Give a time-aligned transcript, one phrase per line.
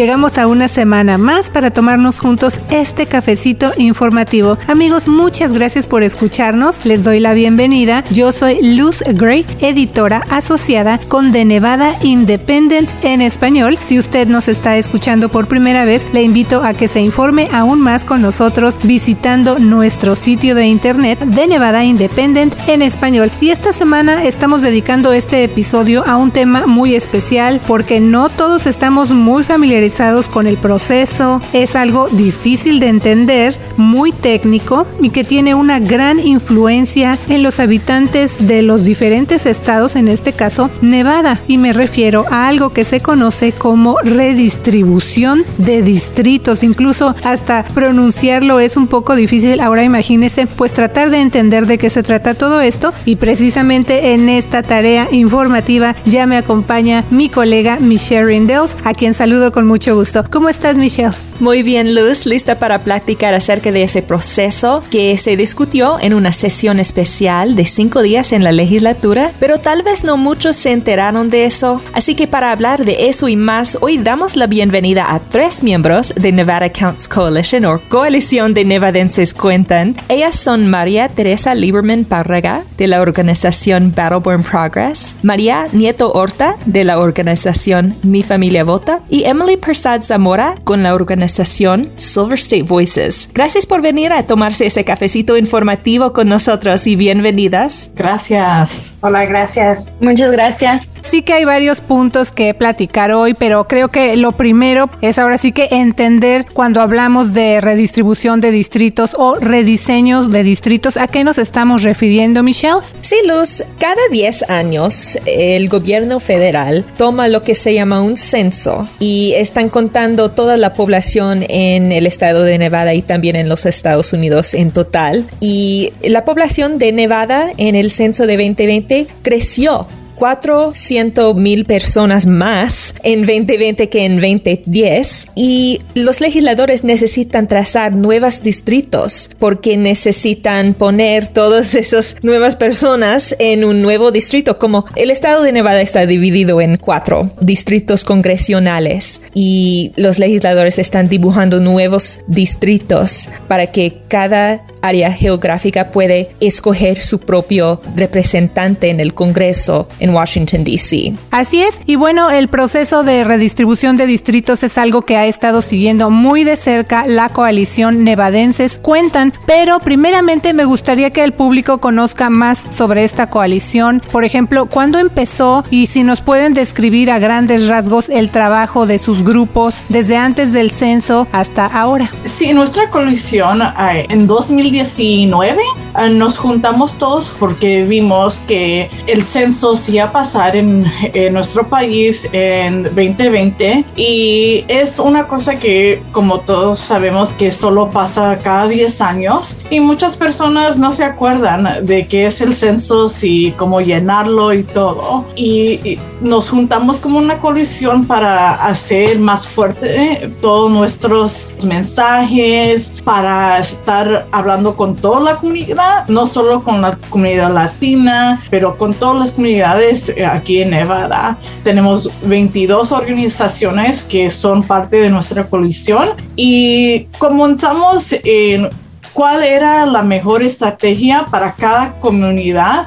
[0.00, 4.56] llegamos a una semana más para tomarnos juntos este cafecito informativo.
[4.66, 6.86] Amigos, muchas gracias por escucharnos.
[6.86, 8.02] Les doy la bienvenida.
[8.10, 13.76] Yo soy Luz Gray, editora asociada con The Nevada Independent en español.
[13.82, 17.78] Si usted nos está escuchando por primera vez, le invito a que se informe aún
[17.78, 23.30] más con nosotros visitando nuestro sitio de internet de Nevada Independent en español.
[23.42, 28.64] Y esta semana estamos dedicando este episodio a un tema muy especial porque no todos
[28.64, 29.89] estamos muy familiarizados
[30.32, 31.40] con el proceso.
[31.52, 37.58] Es algo difícil de entender, muy técnico y que tiene una gran influencia en los
[37.58, 41.40] habitantes de los diferentes estados, en este caso Nevada.
[41.48, 46.62] Y me refiero a algo que se conoce como redistribución de distritos.
[46.62, 49.60] Incluso hasta pronunciarlo es un poco difícil.
[49.60, 54.28] Ahora imagínese pues tratar de entender de qué se trata todo esto y precisamente en
[54.28, 59.79] esta tarea informativa ya me acompaña mi colega Michelle Rindels, a quien saludo con mucho
[59.88, 60.24] gusto.
[60.30, 61.14] ¿Cómo estás Michelle?
[61.40, 66.32] Muy bien, Luz, lista para platicar acerca de ese proceso que se discutió en una
[66.32, 71.30] sesión especial de cinco días en la legislatura, pero tal vez no muchos se enteraron
[71.30, 71.80] de eso.
[71.94, 76.12] Así que para hablar de eso y más, hoy damos la bienvenida a tres miembros
[76.14, 79.96] de Nevada Counts Coalition o Coalición de Nevadenses Cuentan.
[80.10, 86.84] Ellas son María Teresa Lieberman Párraga de la organización Battleborn Progress, María Nieto Horta de
[86.84, 93.28] la organización Mi Familia Vota y Emily Persad Zamora con la organización Silver State Voices.
[93.32, 97.90] Gracias por venir a tomarse ese cafecito informativo con nosotros y bienvenidas.
[97.94, 98.94] Gracias.
[99.00, 99.96] Hola, gracias.
[100.00, 100.88] Muchas gracias.
[101.02, 105.38] Sí que hay varios puntos que platicar hoy, pero creo que lo primero es ahora
[105.38, 111.22] sí que entender cuando hablamos de redistribución de distritos o rediseño de distritos, ¿a qué
[111.22, 112.80] nos estamos refiriendo, Michelle?
[113.02, 118.88] Sí, Luz, cada 10 años el gobierno federal toma lo que se llama un censo
[118.98, 123.66] y están contando toda la población en el estado de Nevada y también en los
[123.66, 125.26] Estados Unidos en total.
[125.38, 129.86] Y la población de Nevada en el censo de 2020 creció
[130.20, 138.42] 400 mil personas más en 2020 que en 2010 y los legisladores necesitan trazar nuevos
[138.42, 145.42] distritos porque necesitan poner todas esas nuevas personas en un nuevo distrito como el estado
[145.42, 153.30] de Nevada está dividido en cuatro distritos congresionales y los legisladores están dibujando nuevos distritos
[153.48, 161.14] para que cada área geográfica puede escoger su propio representante en el Congreso Washington, D.C.
[161.30, 165.62] Así es, y bueno, el proceso de redistribución de distritos es algo que ha estado
[165.62, 171.78] siguiendo muy de cerca la coalición nevadenses cuentan, pero primeramente me gustaría que el público
[171.78, 177.18] conozca más sobre esta coalición, por ejemplo, cuándo empezó y si nos pueden describir a
[177.18, 182.10] grandes rasgos el trabajo de sus grupos desde antes del censo hasta ahora.
[182.24, 189.24] Sí, nuestra coalición eh, en 2000 2019 eh, nos juntamos todos porque vimos que el
[189.24, 190.84] censo se iba a pasar en,
[191.32, 198.38] nuestro país en 2020 y es una cosa que como todos sabemos que solo pasa
[198.42, 202.90] cada 10 años y muchas personas no se acuerdan de qué es el censo
[203.22, 205.26] y cómo llenarlo y todo.
[205.36, 214.26] Y, nos juntamos como una coalición para hacer más fuerte todos nuestros mensajes para estar
[214.30, 219.32] hablando con toda la comunidad, no solo con la comunidad latina, pero con todas las
[219.32, 221.38] comunidades eh, aquí en Nevada.
[221.62, 228.68] Tenemos 22 organizaciones que son parte de nuestra coalición y comenzamos en
[229.12, 232.86] cuál era la mejor estrategia para cada comunidad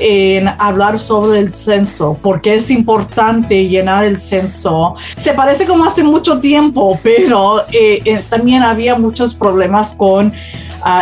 [0.00, 4.94] en hablar sobre el censo, porque es importante llenar el censo.
[5.18, 10.32] Se parece como hace mucho tiempo, pero eh, eh, también había muchos problemas con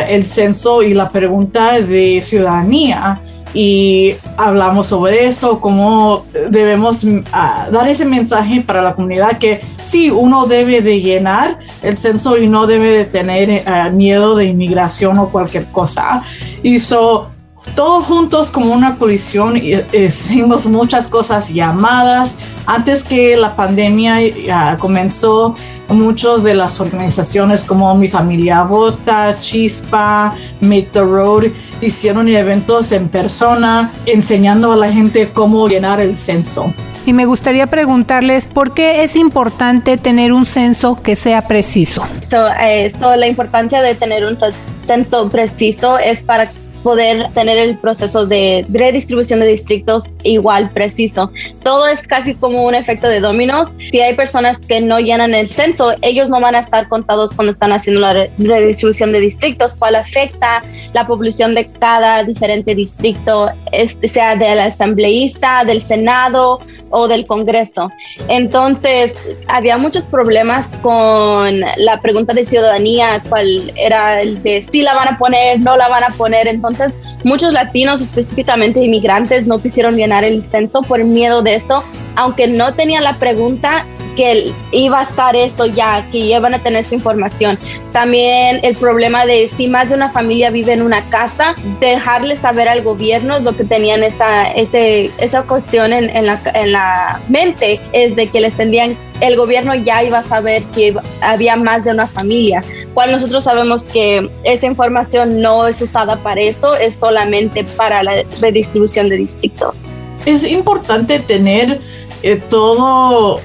[0.08, 3.20] el censo y la pregunta de ciudadanía
[3.54, 10.46] y hablamos sobre eso, cómo debemos dar ese mensaje para la comunidad que sí, uno
[10.46, 15.28] debe de llenar el censo y no debe de tener eh, miedo de inmigración o
[15.28, 16.22] cualquier cosa.
[16.62, 17.28] Y so,
[17.74, 22.36] todos juntos como una colisión hicimos muchas cosas llamadas.
[22.66, 25.54] Antes que la pandemia comenzó,
[25.88, 31.44] muchas de las organizaciones como Mi Familia Vota, Chispa, Make the Road,
[31.80, 36.72] hicieron eventos en persona enseñando a la gente cómo llenar el censo.
[37.04, 42.06] Y me gustaría preguntarles por qué es importante tener un censo que sea preciso.
[42.20, 44.38] So, eh, la importancia de tener un
[44.76, 46.48] censo preciso es para
[46.82, 51.30] poder tener el proceso de redistribución de distritos igual preciso.
[51.62, 53.70] Todo es casi como un efecto de dominos.
[53.90, 57.52] Si hay personas que no llenan el censo, ellos no van a estar contados cuando
[57.52, 60.62] están haciendo la redistribución de distritos, cual afecta
[60.92, 63.48] la población de cada diferente distrito,
[64.04, 67.90] sea del asambleísta, del Senado o del Congreso.
[68.28, 69.14] Entonces,
[69.46, 75.08] había muchos problemas con la pregunta de ciudadanía, cuál era el de si la van
[75.08, 76.46] a poner, no la van a poner.
[76.46, 76.71] Entonces,
[77.24, 81.84] muchos latinos, específicamente inmigrantes, no quisieron llenar el censo por miedo de esto,
[82.16, 83.86] aunque no tenían la pregunta
[84.16, 87.58] que iba a estar esto ya, que iban a tener su información.
[87.92, 92.68] También el problema de si más de una familia vive en una casa, dejarle saber
[92.68, 97.80] al gobierno lo que tenían esa, ese, esa cuestión en, en, la, en la mente,
[97.92, 101.92] es de que les tendrían, el gobierno ya iba a saber que había más de
[101.92, 102.62] una familia
[102.94, 108.22] cual nosotros sabemos que esa información no es usada para eso, es solamente para la
[108.40, 109.94] redistribución de distritos.
[110.26, 111.80] Es importante tener
[112.22, 113.40] eh, toda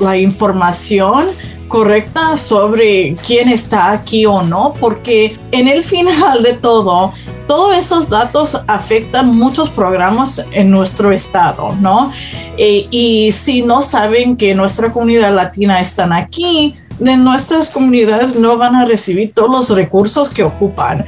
[0.00, 1.26] la información
[1.68, 7.12] correcta sobre quién está aquí o no, porque en el final de todo,
[7.48, 12.12] todos esos datos afectan muchos programas en nuestro estado, ¿no?
[12.56, 18.56] Eh, y si no saben que nuestra comunidad latina están aquí, de nuestras comunidades no
[18.56, 21.04] van a recibir todos los recursos que ocupan.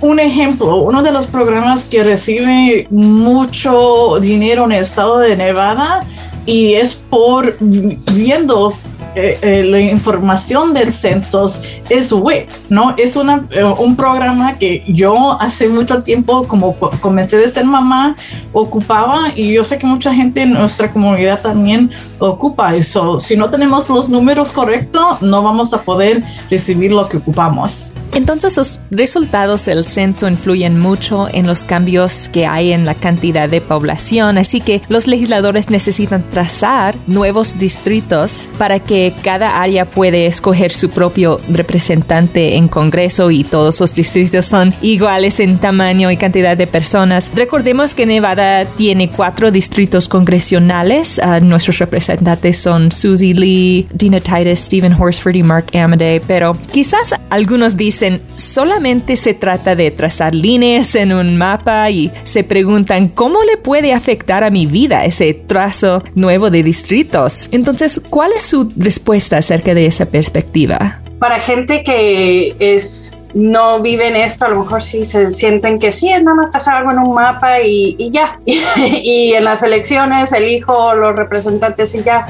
[0.00, 6.04] Un ejemplo, uno de los programas que recibe mucho dinero en el estado de Nevada
[6.48, 8.72] y es por viendo
[9.14, 11.52] eh, eh, la información del censo
[11.90, 12.94] es WIC, ¿no?
[12.96, 18.16] Es una, eh, un programa que yo hace mucho tiempo, como comencé de ser mamá,
[18.54, 23.20] ocupaba y yo sé que mucha gente en nuestra comunidad también ocupa eso.
[23.20, 27.92] Si no tenemos los números correctos, no vamos a poder recibir lo que ocupamos.
[28.18, 33.48] Entonces los resultados del censo influyen mucho en los cambios que hay en la cantidad
[33.48, 40.26] de población, así que los legisladores necesitan trazar nuevos distritos para que cada área puede
[40.26, 46.16] escoger su propio representante en Congreso y todos los distritos son iguales en tamaño y
[46.16, 47.30] cantidad de personas.
[47.36, 51.20] Recordemos que Nevada tiene cuatro distritos congresionales.
[51.20, 57.14] Ah, nuestros representantes son Susie Lee, Dina Titus, Stephen Horsford y Mark Amadei, pero quizás
[57.30, 63.42] algunos dicen solamente se trata de trazar líneas en un mapa y se preguntan cómo
[63.44, 67.48] le puede afectar a mi vida ese trazo nuevo de distritos.
[67.52, 71.02] Entonces, ¿cuál es su respuesta acerca de esa perspectiva?
[71.18, 76.10] Para gente que es no viven esto, a lo mejor sí se sienten que sí,
[76.10, 78.38] es nada más trazar algo en un mapa y, ya.
[78.46, 82.26] y en las elecciones elijo los representantes y ya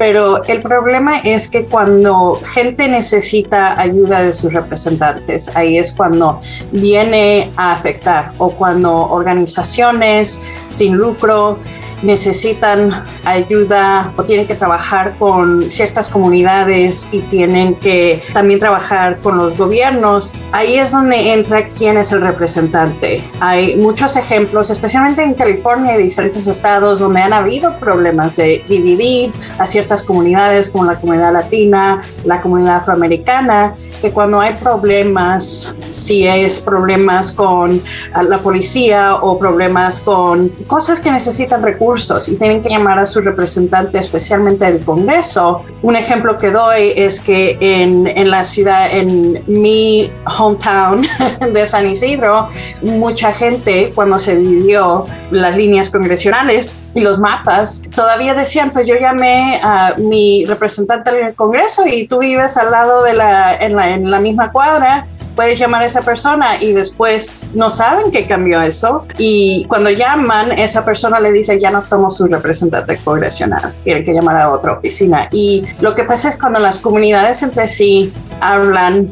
[0.00, 6.40] pero el problema es que cuando gente necesita ayuda de sus representantes, ahí es cuando
[6.72, 11.58] viene a afectar o cuando organizaciones sin lucro
[12.02, 19.36] necesitan ayuda o tienen que trabajar con ciertas comunidades y tienen que también trabajar con
[19.36, 23.22] los gobiernos, ahí es donde entra quién es el representante.
[23.40, 29.32] Hay muchos ejemplos, especialmente en California y diferentes estados donde han habido problemas de dividir
[29.58, 36.26] a ciertas comunidades como la comunidad latina, la comunidad afroamericana, que cuando hay problemas, si
[36.26, 37.82] es problemas con
[38.22, 43.20] la policía o problemas con cosas que necesitan recursos, y tienen que llamar a su
[43.20, 45.62] representante, especialmente del Congreso.
[45.82, 51.06] Un ejemplo que doy es que en, en la ciudad, en mi hometown
[51.52, 52.48] de San Isidro,
[52.82, 58.96] mucha gente cuando se dividió las líneas congresionales y los mapas, todavía decían, pues yo
[58.96, 64.20] llamé a mi representante del Congreso y tú vives al lado de la, en la,
[64.20, 65.06] misma cuadra
[65.36, 69.06] puedes llamar a esa persona y después no saben que cambió eso.
[69.16, 74.12] Y cuando llaman esa persona le dice ya no somos su representante congresional, tienen que
[74.12, 79.08] llamar a otra oficina y lo que pasa es cuando las comunidades entre sí hablan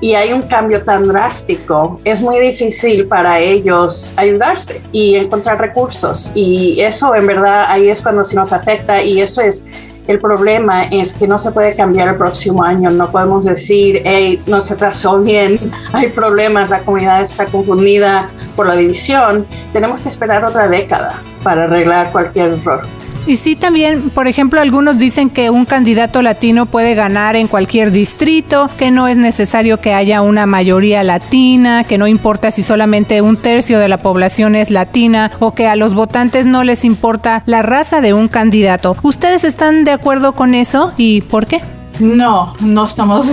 [0.00, 6.32] y hay un cambio tan drástico, es muy difícil para ellos ayudarse y encontrar recursos.
[6.34, 9.64] Y eso en verdad ahí es cuando se nos afecta y eso es
[10.06, 12.90] el problema es que no se puede cambiar el próximo año.
[12.90, 15.58] No podemos decir, hey, no se trazó bien,
[15.92, 19.46] hay problemas, la comunidad está confundida por la división.
[19.72, 22.82] Tenemos que esperar otra década para arreglar cualquier error.
[23.26, 27.90] Y sí, también, por ejemplo, algunos dicen que un candidato latino puede ganar en cualquier
[27.90, 33.22] distrito, que no es necesario que haya una mayoría latina, que no importa si solamente
[33.22, 37.42] un tercio de la población es latina o que a los votantes no les importa
[37.46, 38.96] la raza de un candidato.
[39.02, 41.60] ¿Ustedes están de acuerdo con eso y por qué?
[41.98, 43.32] No, no estamos,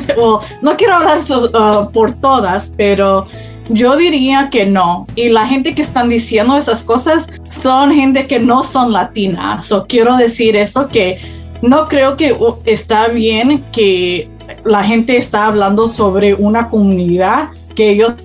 [0.62, 3.28] no quiero hablar uh, por todas, pero
[3.70, 5.08] Yo diría que no.
[5.16, 9.66] Y la gente que están diciendo esas cosas son gente que no son latinas.
[9.66, 11.20] So, quiero decir eso que
[11.62, 14.30] no creo que está bien que
[14.66, 18.16] la gente está hablando sobre una comunidad que ellos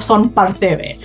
[0.00, 0.98] son parte de.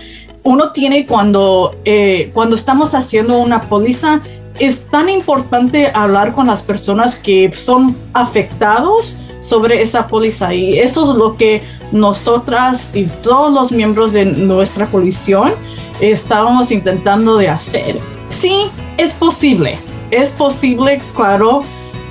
[0.44, 4.22] Uno tiene cuando, eh, cuando estamos haciendo una póliza,
[4.58, 11.12] es tan importante hablar con las personas que son afectados sobre esa póliza y eso
[11.12, 15.54] es lo que nosotras y todos los miembros de nuestra coalición
[16.02, 17.98] estábamos intentando de hacer.
[18.30, 19.78] Sí, es posible,
[20.12, 21.62] es posible, claro,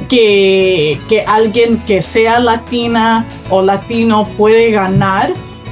[0.08, 5.30] que, que alguien que sea latina o latino puede ganar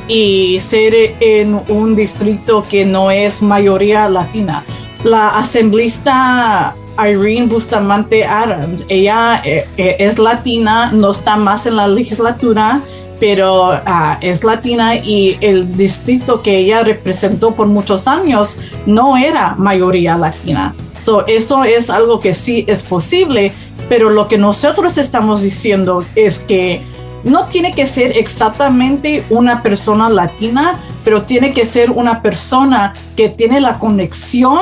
[0.08, 4.62] y ser en un distrito que no es mayoría latina.
[5.04, 11.88] La asemblista Irene Bustamante Adams, ella eh, eh, es latina, no está más en la
[11.88, 12.80] legislatura,
[13.18, 19.54] pero ah, es latina y el distrito que ella representó por muchos años no era
[19.56, 20.74] mayoría latina.
[20.98, 23.52] So, eso es algo que sí es posible,
[23.88, 26.82] pero lo que nosotros estamos diciendo es que
[27.24, 33.28] no tiene que ser exactamente una persona latina, pero tiene que ser una persona que
[33.28, 34.60] tiene la conexión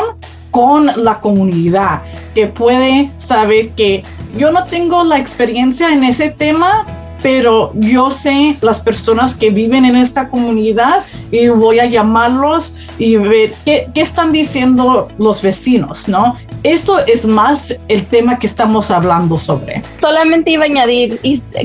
[0.54, 4.04] con la comunidad, que puede saber que
[4.38, 6.87] yo no tengo la experiencia en ese tema,
[7.20, 13.16] pero yo sé las personas que viven en esta comunidad y voy a llamarlos y
[13.16, 16.37] ver qué, qué están diciendo los vecinos, ¿no?
[16.62, 19.82] Esto es más el tema que estamos hablando sobre.
[20.00, 21.18] Solamente iba a añadir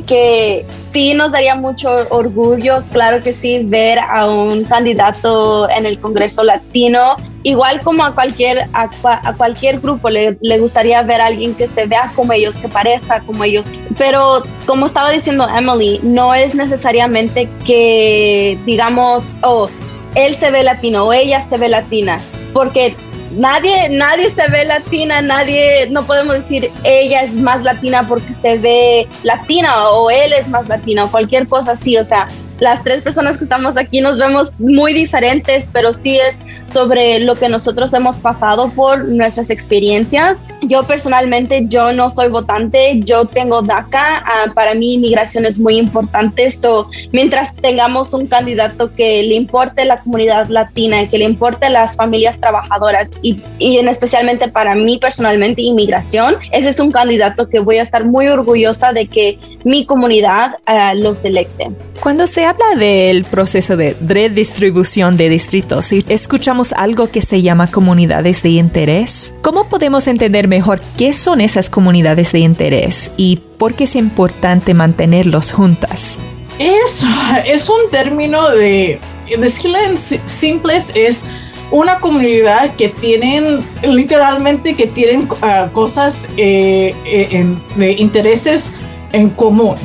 [0.08, 6.00] que sí nos daría mucho orgullo, claro que sí, ver a un candidato en el
[6.00, 7.18] Congreso Latino
[7.50, 11.86] igual como a cualquier, a, cualquier grupo le, le, gustaría ver a alguien que se
[11.86, 13.72] vea como ellos, que parezca como ellos.
[13.98, 19.68] Pero como estaba diciendo Emily, no es necesariamente que digamos, oh,
[20.16, 22.18] él se ve latino o ella se ve latina,
[22.54, 22.96] porque
[23.32, 28.58] nadie, nadie se ve latina, nadie, no podemos decir ella es más latina porque se
[28.58, 32.28] ve latina o él es más latino cualquier cosa así, o sea,
[32.60, 36.38] las tres personas que estamos aquí nos vemos muy diferentes, pero sí es
[36.74, 40.44] sobre lo que nosotros hemos pasado por nuestras experiencias.
[40.62, 45.78] Yo personalmente, yo no soy votante, yo tengo DACA, ah, para mí inmigración es muy
[45.78, 51.70] importante, esto mientras tengamos un candidato que le importe la comunidad latina, que le importe
[51.70, 57.50] las familias trabajadoras y, y en especialmente para mí personalmente inmigración, ese es un candidato
[57.50, 61.72] que voy a estar muy orgullosa de que mi comunidad uh, lo selecte.
[62.02, 67.70] Cuando se habla del proceso de redistribución de distritos y escuchamos algo que se llama
[67.70, 73.76] comunidades de interés, ¿cómo podemos entender mejor qué son esas comunidades de interés y por
[73.76, 76.20] qué es importante mantenerlos juntas?
[76.58, 77.06] Es,
[77.46, 79.00] es un término de,
[79.38, 81.26] decirle en simples, es
[81.70, 88.72] una comunidad que tienen, literalmente, que tienen uh, cosas eh, eh, de intereses
[89.14, 89.76] en común.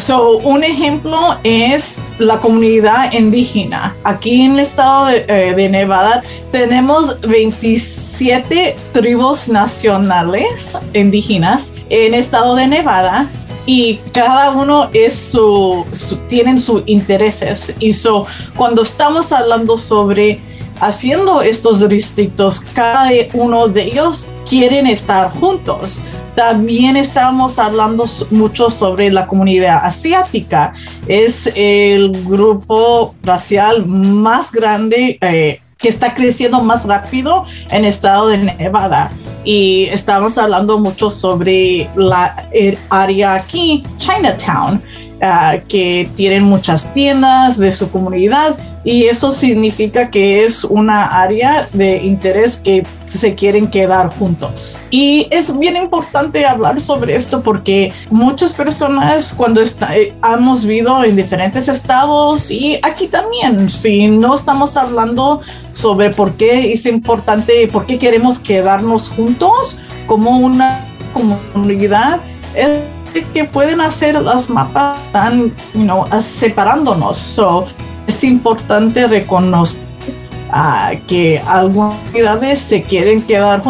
[0.00, 3.94] So, un ejemplo es la comunidad indígena.
[4.04, 12.54] Aquí en el estado de, eh, Nevada tenemos 27 tribus nacionales indígenas en el estado
[12.54, 13.28] de Nevada
[13.66, 15.84] y cada uno es su,
[16.28, 20.40] tienen sus intereses y so, cuando estamos hablando sobre
[20.80, 26.00] haciendo estos distritos cada uno de ellos quieren estar juntos
[26.34, 30.72] también estábamos hablando mucho sobre la comunidad asiática.
[31.06, 38.28] Es el grupo racial más grande eh, que está creciendo más rápido en el estado
[38.28, 39.10] de Nevada.
[39.44, 42.48] Y estábamos hablando mucho sobre la
[42.88, 44.80] área aquí, Chinatown,
[45.20, 51.68] ah, que tienen muchas tiendas de su comunidad y eso significa que es una área
[51.72, 54.78] de interés que se quieren quedar juntos.
[54.90, 61.04] Y es bien importante hablar sobre esto porque muchas personas cuando está, eh, hemos vivido
[61.04, 67.68] en diferentes estados y aquí también, si no estamos hablando sobre por qué es importante,
[67.68, 72.20] por qué queremos quedarnos juntos como una comunidad,
[72.54, 77.18] es que pueden hacer las mapas tan, you know, separándonos.
[77.18, 77.66] So,
[78.06, 79.82] es importante reconocer
[80.50, 83.62] uh, que algunas comunidades se quieren quedar.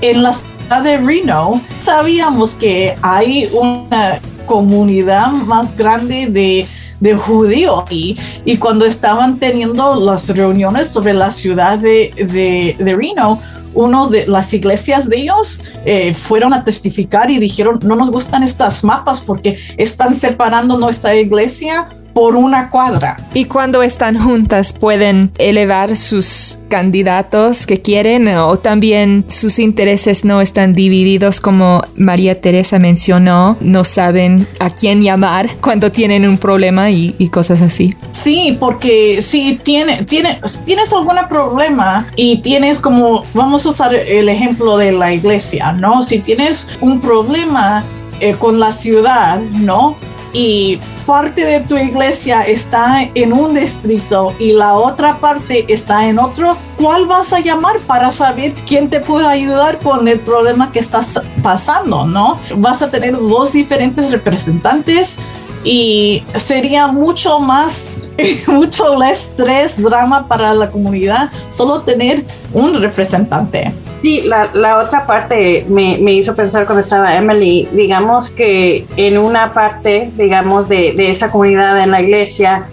[0.00, 6.66] En la ciudad de Reno sabíamos que hay una comunidad más grande de,
[7.00, 12.96] de judíos y, y, cuando estaban teniendo las reuniones sobre la ciudad de, de, de
[12.96, 13.40] Reno,
[13.74, 18.42] uno de las iglesias de ellos eh, fueron a testificar y dijeron, no nos gustan
[18.42, 21.88] estas mapas porque están separando nuestra iglesia
[22.18, 23.16] por una cuadra.
[23.32, 30.40] Y cuando están juntas pueden elevar sus candidatos que quieren o también sus intereses no
[30.40, 36.90] están divididos como María Teresa mencionó, no saben a quién llamar cuando tienen un problema
[36.90, 37.94] y, cosas así.
[38.10, 44.28] Sí, porque si tiene, tiene, tienes algún problema y tienes como, vamos a usar el
[44.28, 46.02] ejemplo de la iglesia, ¿no?
[46.02, 47.84] Si tienes un problema
[48.18, 49.94] eh, con la ciudad, ¿no?
[50.40, 56.20] Y parte de tu iglesia está en un distrito y la otra parte está en
[56.20, 60.78] otro, ¿cuál vas a llamar para saber quién te puede ayudar con el problema que
[60.78, 62.38] estás pasando, no?
[62.54, 65.18] Vas a tener dos diferentes representantes
[65.64, 67.96] y sería mucho más,
[68.46, 73.74] mucho estrés, drama para la comunidad solo tener un representante.
[74.00, 79.18] Sí, la, la otra parte me, me, hizo pensar cuando estaba Emily, digamos que en
[79.18, 82.66] una parte, digamos, de, de esa comunidad en la iglesia,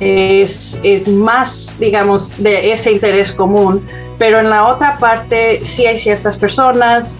[0.00, 3.86] es, es, más, digamos, de ese interés común,
[4.18, 7.18] pero en la otra parte sí hay ciertas personas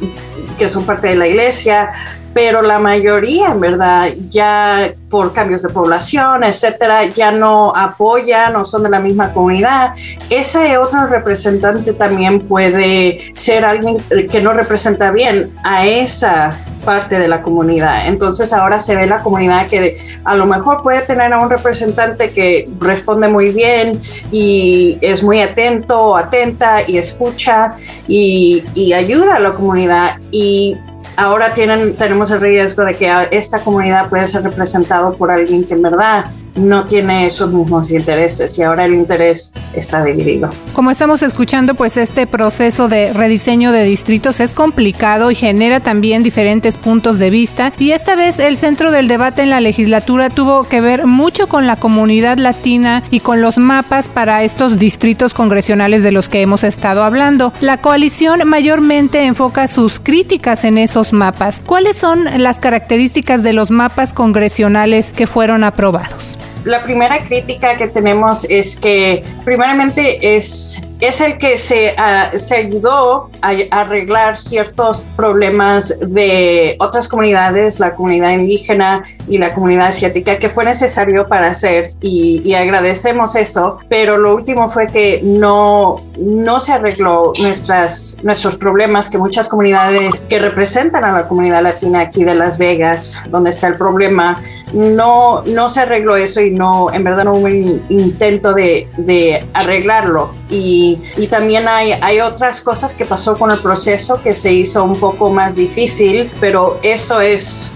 [0.59, 1.93] que son parte de la iglesia,
[2.35, 8.65] pero la mayoría, en verdad, ya por cambios de población, etcétera, ya no apoyan, no
[8.65, 9.95] son de la misma comunidad.
[10.29, 13.99] Ese otro representante también puede ser alguien
[14.29, 18.09] que no representa bien a esa parte de la comunidad.
[18.09, 22.31] Entonces ahora se ve la comunidad que a lo mejor puede tener a un representante
[22.31, 24.01] que responde muy bien
[24.31, 27.77] y es muy atento o atenta y escucha
[28.07, 30.77] y, y ayuda a la comunidad y
[31.17, 35.75] ahora tienen, tenemos el riesgo de que esta comunidad puede ser representado por alguien que
[35.75, 40.51] en verdad no tiene esos mismos intereses y ahora el interés está dividido.
[40.73, 46.23] Como estamos escuchando, pues este proceso de rediseño de distritos es complicado y genera también
[46.23, 50.65] diferentes puntos de vista y esta vez el centro del debate en la legislatura tuvo
[50.65, 56.03] que ver mucho con la comunidad latina y con los mapas para estos distritos congresionales
[56.03, 57.53] de los que hemos estado hablando.
[57.61, 61.61] La coalición mayormente enfoca sus críticas en esos mapas.
[61.65, 66.39] ¿Cuáles son las características de los mapas congresionales que fueron aprobados?
[66.65, 72.57] La primera crítica que tenemos es que primeramente es es el que se, ah, se
[72.57, 80.39] ayudó a, arreglar ciertos problemas de otras comunidades, la comunidad indígena y la comunidad asiática,
[80.39, 86.61] que fue necesario para hacer y, agradecemos eso, pero lo último fue que no, no
[86.61, 92.23] se arregló nuestras, nuestros problemas que muchas comunidades que representan a la comunidad latina aquí
[92.23, 94.41] de Las Vegas, donde está el problema,
[94.73, 99.45] no, no se arregló eso y no, en verdad no hubo un intento de, de
[99.55, 100.35] arreglarlo.
[100.49, 100.85] Y
[101.17, 104.99] y, también hay, hay otras cosas que pasó con el proceso que se hizo un
[104.99, 107.71] poco más difícil, pero eso es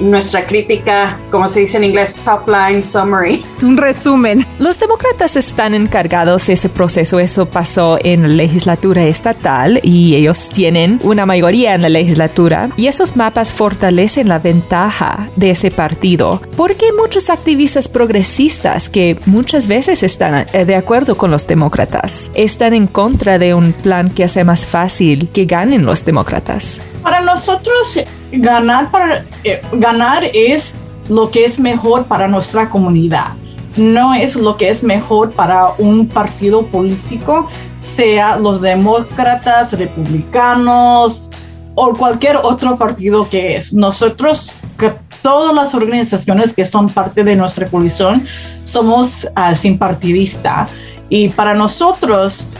[0.00, 3.44] nuestra crítica, como se dice en inglés, top line summary.
[3.62, 4.44] Un resumen.
[4.58, 7.18] Los demócratas están encargados de ese proceso.
[7.20, 12.86] Eso pasó en la legislatura estatal y ellos tienen una mayoría en la legislatura y
[12.86, 16.40] esos mapas fortalecen la ventaja de ese partido.
[16.56, 22.74] Porque muchos activistas progresistas que muchas veces están eh, de acuerdo con los demócratas están
[22.74, 26.80] en contra de un plan que hace más fácil que ganen los demócratas.
[27.02, 28.00] Para nosotros
[28.32, 30.76] ganar, para, eh, ganar es
[31.08, 33.32] lo que es mejor para nuestra comunidad.
[33.76, 37.48] No es lo que es mejor para un partido político,
[37.80, 41.30] sea los demócratas, republicanos
[41.74, 43.72] o cualquier otro partido que es.
[43.72, 48.26] Nosotros, que todas las organizaciones que son parte de nuestra coalición,
[48.64, 50.66] somos uh, sin partidista.
[51.08, 52.50] Y para nosotros,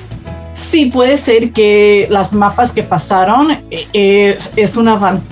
[0.58, 5.22] Sí, puede ser que las mapas que pasaron eh, es, una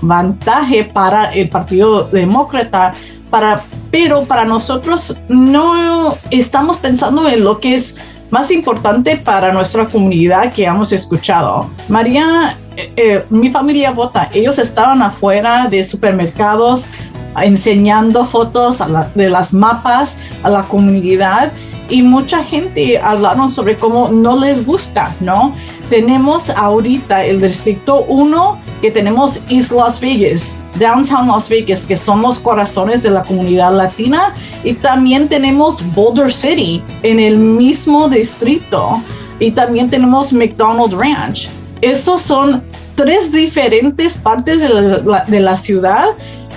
[0.00, 2.94] ventaja para el Partido Demócrata,
[3.28, 7.96] para, pero para nosotros no estamos pensando en lo que es
[8.30, 11.70] más importante para nuestra comunidad que hemos escuchado.
[11.88, 16.84] María, eh, eh, mi familia vota, ellos estaban afuera de supermercados
[17.42, 18.78] enseñando fotos
[19.14, 21.52] de las mapas a la comunidad
[21.88, 25.54] y mucha gente hablaron sobre cómo no les gusta, ¿no?
[25.90, 32.22] Tenemos ahorita el distrito 1 que tenemos East Las Vegas, Downtown Las Vegas, que son
[32.22, 39.00] los corazones de la comunidad latina, y también tenemos Boulder City en el mismo distrito,
[39.38, 41.48] y también tenemos McDonald Ranch.
[41.80, 42.62] Esos son
[42.94, 46.04] tres diferentes partes de la, ciudad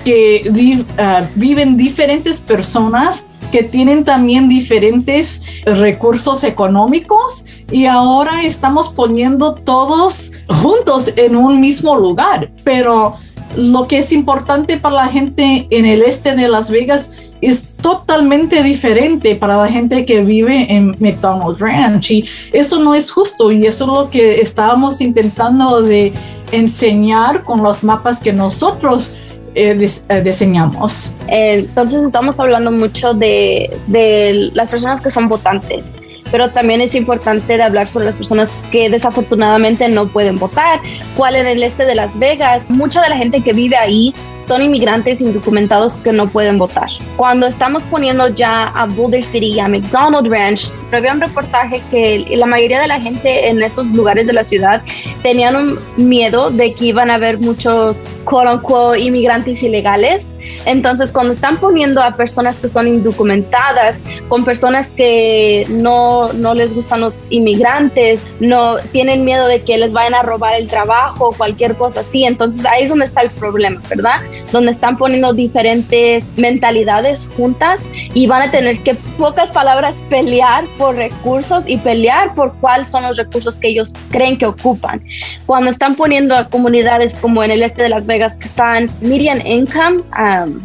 [0.04, 9.56] que ah, viven diferentes personas que tienen también diferentes recursos económicos y ahora estamos poniendo
[9.56, 10.32] todos
[10.62, 12.52] juntos en un mismo lugar.
[12.64, 13.18] Pero
[13.56, 18.64] lo que es importante para la gente en el este de Las Vegas es totalmente
[18.64, 23.66] diferente para la gente que vive en McDonald's Ranch y eso no es justo y
[23.66, 26.14] eso es lo que estábamos intentando de
[26.52, 29.14] enseñar con los mapas que nosotros
[29.56, 31.14] eh, eh, diseñamos.
[31.28, 35.94] Entonces estamos hablando mucho de, de las personas que son votantes
[36.32, 40.82] pero también es importante hablar sobre las personas que desafortunadamente no pueden votar.
[41.16, 42.70] ¿Cuál en el este de Las Vegas?
[42.70, 44.14] Mucha de la gente que vive ahí
[44.46, 46.90] son inmigrantes indocumentados que no pueden votar.
[47.18, 52.26] Cuando estamos poniendo ya a Boulder City y a McDonald Ranch, había un reportaje que
[52.36, 54.82] la mayoría de la gente en esos lugares de la ciudad
[55.24, 60.36] tenían un miedo de que iban a haber muchos quote unquote inmigrantes ilegales.
[60.66, 66.74] Entonces, cuando están poniendo a personas que son indocumentadas con personas que no, no les
[66.74, 71.32] gustan los inmigrantes, no tienen miedo de que les vayan a robar el trabajo o
[71.32, 74.22] cualquier cosa así, entonces ahí es donde está el problema, ¿verdad?
[74.52, 80.96] Donde están poniendo diferentes mentalidades juntas y van a tener que, pocas palabras, pelear por
[80.96, 85.04] recursos y pelear por cuáles son los recursos que ellos creen que ocupan.
[85.46, 89.46] Cuando están poniendo a comunidades como en el este de Las Vegas que están median
[89.46, 90.60] income, um,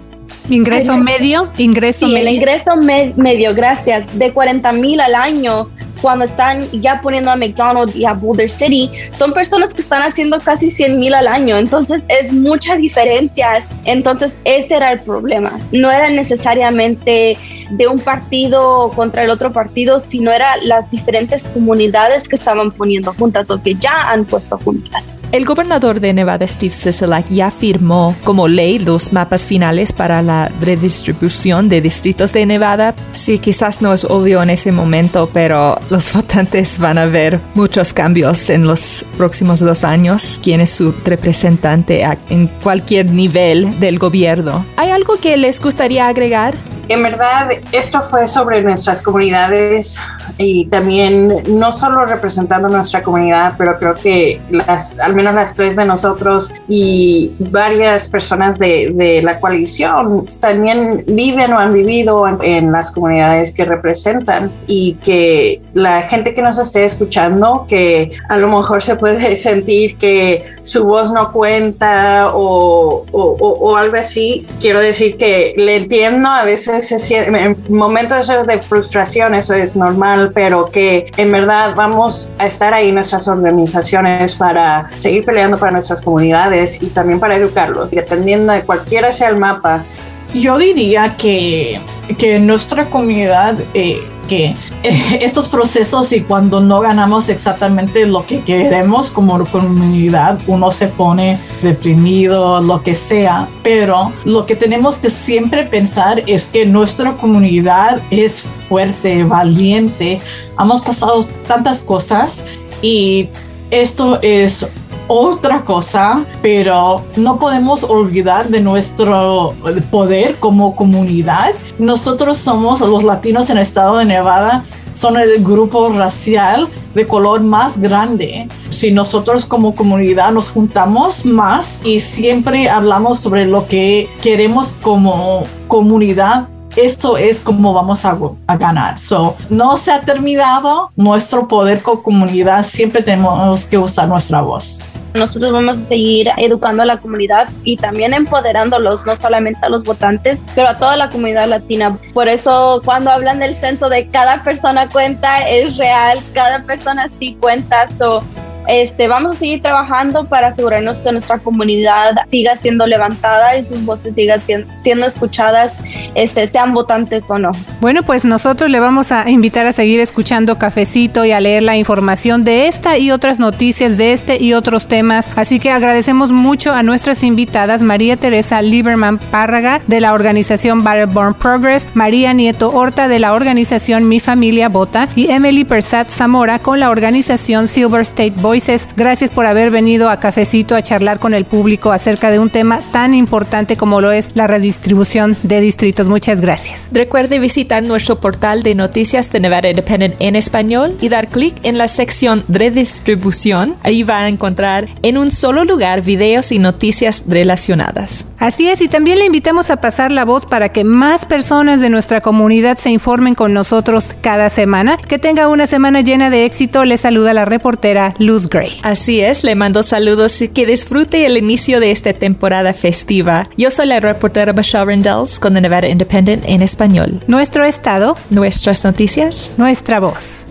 [0.49, 5.69] Ingreso medio, ingreso sí, el ingreso medio, gracias, de 40 mil al año
[6.01, 10.39] cuando están ya poniendo a McDonald's y a Boulder City, son personas que están haciendo
[10.39, 11.57] casi 100 mil al año.
[11.57, 13.53] Entonces es mucha diferencia.
[13.85, 15.59] Entonces ese era el problema.
[15.73, 17.37] No era necesariamente
[17.71, 23.13] de un partido contra el otro partido, sino era las diferentes comunidades que estaban poniendo
[23.15, 25.20] juntas o que ya han puesto juntas.
[25.33, 30.51] El gobernador de Nevada, Steve Sisolak, ya firmó como ley los mapas finales para la
[30.61, 32.97] redistribución de distritos de Nevada.
[33.13, 37.93] Sí, quizás no es obvio en ese momento, pero los votantes van a ver muchos
[37.93, 40.41] cambios en los próximos dos años.
[40.43, 44.67] ¿Quién es su representante en cualquier nivel del gobierno?
[44.77, 46.57] ¿Hay algo que les gustaría agregar?
[46.91, 49.97] En verdad, esto fue sobre nuestras comunidades
[50.39, 55.77] y también no solo representando nuestra comunidad, pero creo que las, al menos las tres
[55.77, 62.39] de nosotros y varias personas de, de la coalición también viven o han vivido en,
[62.43, 68.37] en, las comunidades que representan y que la gente que nos esté escuchando, que a
[68.37, 74.47] lo mejor se puede sentir que su voz no cuenta o, o, o algo así,
[74.61, 80.71] quiero decir que le entiendo a veces en momentos de frustración eso es normal, pero
[80.71, 86.81] que en verdad vamos a estar ahí nuestras organizaciones para seguir peleando para nuestras comunidades
[86.83, 89.85] y también para educarlos, dependiendo de cualquiera sea el mapa.
[90.33, 91.81] Yo diría que,
[92.17, 94.55] que nuestra comunidad eh, que
[95.21, 101.39] estos procesos y cuando no ganamos exactamente lo que queremos como comunidad, uno se pone
[101.63, 108.01] deprimido, lo que sea, pero lo que tenemos que siempre pensar es que nuestra comunidad
[108.11, 110.21] es fuerte, valiente,
[110.59, 112.45] hemos pasado tantas cosas
[112.81, 113.29] y
[113.71, 114.69] esto es
[115.13, 119.57] otra cosa, pero no podemos olvidar de nuestro
[119.91, 121.53] poder como comunidad.
[121.81, 127.41] Nosotros somos los latinos en el estado de Nevada, son el grupo racial de color
[127.41, 128.47] más grande.
[128.69, 135.43] Si nosotros como comunidad nos juntamos más y siempre hablamos sobre lo que queremos como
[135.67, 136.47] comunidad,
[136.77, 139.01] esto es como vamos a, a, ganar.
[139.01, 144.81] So, no se ha terminado nuestro poder como comunidad, siempre tenemos que usar nuestra voz.
[145.15, 149.83] Nosotros vamos a seguir educando a la comunidad y también empoderándolos, no solamente a los
[149.85, 151.99] votantes, pero a toda la comunidad latina.
[152.15, 157.37] Por eso cuando hablan del censo de cada persona cuenta, es real, cada persona sí
[157.41, 157.89] cuenta.
[157.99, 158.23] So,
[158.67, 163.85] este, vamos a seguir trabajando para asegurarnos que nuestra comunidad siga siendo levantada y sus
[163.85, 165.79] voces sigan siendo, escuchadas,
[166.15, 167.51] este, sean votantes o no.
[167.81, 171.77] Bueno, pues nosotros le vamos a invitar a seguir escuchando Cafecito y a leer la
[171.77, 175.29] información de esta y otras noticias de este y otros temas.
[175.37, 181.35] Así que agradecemos mucho a nuestras invitadas María Teresa Lieberman Párraga de la organización Battleborn
[181.35, 186.81] Progress, María Nieto Horta de la organización Mi Familia Vota y Emily Persat Zamora con
[186.81, 191.45] la organización Silver State Boys Gracias por haber venido a Cafecito a charlar con el
[191.45, 196.09] público acerca de un tema tan importante como lo es la redistribución de distritos.
[196.09, 196.89] Muchas gracias.
[196.91, 201.79] Recuerde visitar nuestro portal de noticias de Nevada Independent en español y dar clic en
[201.79, 203.77] la sección redistribución.
[203.85, 208.27] Ahí va a encontrar en un solo lugar videos y noticias relacionadas.
[208.39, 211.91] Así es, y también le invitamos a pasar la voz para que más personas de
[211.91, 214.97] nuestra comunidad se informen con nosotros cada semana.
[214.97, 216.85] Que tenga una semana llena de éxito.
[216.85, 218.81] Le saluda la reportera Luz Luz Gray.
[218.83, 223.49] Así es, le mando saludos y que disfrute el inicio de esta temporada festiva.
[223.59, 227.23] Yo soy la reportera Michelle Rendells con The Nevada Independent en español.
[227.27, 230.47] Nuestro estado, nuestras noticias, nuestra voz.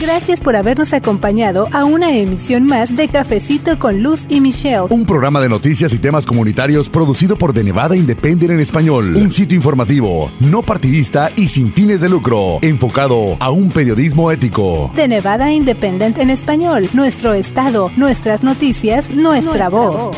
[0.00, 4.86] Gracias por habernos acompañado a una emisión más de Cafecito con Luz y Michelle.
[4.90, 9.14] Un programa de noticias y temas comunitarios producido por The Nevada Independent en español.
[9.16, 14.90] Un sitio informativo, no partidista y sin fines de lucro, enfocado a un periodismo ético.
[14.94, 16.88] The Nevada Independent en español.
[17.02, 20.16] Nuestro estado, nuestras noticias, nuestra, voz.